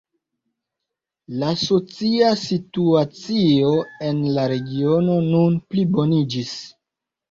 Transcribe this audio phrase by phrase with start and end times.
[1.43, 3.71] La socia situacio
[4.11, 6.61] en la regiono nun pliboniĝis.